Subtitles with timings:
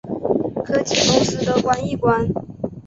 [0.65, 2.27] 科技公司都关一关